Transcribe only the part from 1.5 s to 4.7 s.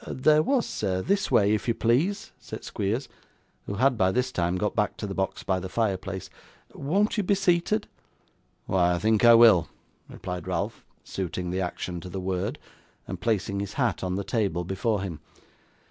if you please,' said Squeers, who had by this time